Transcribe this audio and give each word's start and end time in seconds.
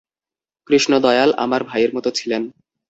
কৃষ্ণদয়াল 0.67 1.29
আমার 1.37 1.61
ভাইয়ের 1.63 1.91
মতো 1.93 2.09
ছিলেন। 2.11 2.43